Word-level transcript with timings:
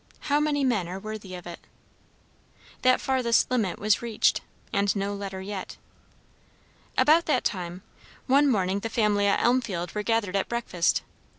How 0.21 0.39
many 0.39 0.63
men 0.63 0.87
are 0.89 0.97
worthy 0.97 1.35
of 1.35 1.45
it? 1.45 1.59
That 2.81 2.99
farthest 2.99 3.51
limit 3.51 3.77
was 3.77 4.01
reached, 4.01 4.41
and 4.73 4.95
no 4.95 5.13
letter 5.13 5.41
yet. 5.43 5.77
About 6.97 7.27
that 7.27 7.43
time, 7.43 7.83
one 8.25 8.47
morning 8.49 8.79
the 8.79 8.89
family 8.89 9.27
at 9.27 9.39
Elmfield 9.43 9.93
were 9.93 10.01
gathered 10.01 10.35
at 10.35 10.49
breakfast. 10.49 11.03